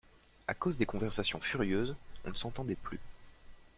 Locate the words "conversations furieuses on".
0.87-2.31